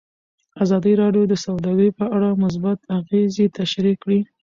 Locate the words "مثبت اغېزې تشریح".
2.43-3.95